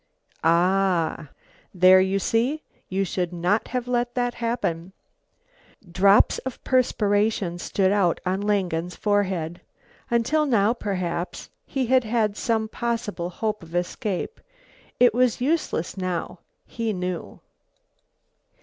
"Ah" 0.43 1.29
"There, 1.75 2.01
you 2.01 2.17
see, 2.17 2.63
you 2.89 3.05
should 3.05 3.31
not 3.31 3.67
have 3.67 3.87
let 3.87 4.15
that 4.15 4.33
happen." 4.33 4.93
Drops 5.91 6.39
of 6.39 6.57
perspiration 6.63 7.59
stood 7.59 7.91
out 7.91 8.19
on 8.25 8.41
Langen's 8.41 8.95
forehead. 8.95 9.61
Until 10.09 10.47
now, 10.47 10.73
perhaps, 10.73 11.51
he 11.67 11.85
had 11.85 12.03
had 12.03 12.35
some 12.35 12.67
possible 12.67 13.29
hope 13.29 13.61
of 13.61 13.75
escape. 13.75 14.41
It 14.99 15.13
was 15.13 15.39
useless 15.39 15.95
now, 15.95 16.39
he 16.65 16.93
knew. 16.93 17.39